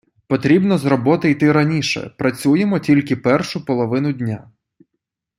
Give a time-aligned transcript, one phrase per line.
[0.27, 4.51] Потрібно з роботи йти раніше, працюємо тільки першу половину дня.